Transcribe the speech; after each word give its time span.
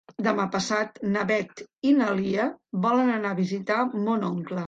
Demà 0.25 0.45
passat 0.53 0.95
na 1.15 1.25
Beth 1.31 1.61
i 1.89 1.91
na 1.99 2.09
Lia 2.21 2.47
volen 2.87 3.13
anar 3.19 3.35
a 3.35 3.39
visitar 3.43 3.79
mon 4.09 4.29
oncle. 4.31 4.59